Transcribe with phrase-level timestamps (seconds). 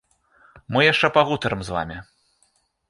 [0.75, 1.97] Мы яшчэ пагутарым з вамі.